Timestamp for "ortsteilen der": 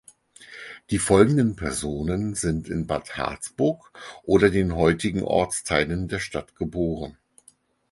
5.21-6.17